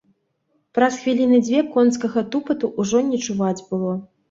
Праз 0.77 0.93
хвіліны 1.01 1.37
дзве 1.49 1.61
конскага 1.77 2.25
тупату 2.33 2.73
ўжо 2.81 3.05
не 3.13 3.23
чуваць 3.29 3.57
было. 3.69 3.97